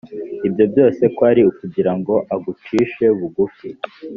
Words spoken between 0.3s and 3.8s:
ibyo byose kwari ukugira ngo agucishe bugufi